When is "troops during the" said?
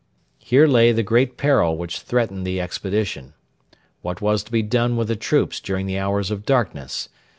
5.15-5.99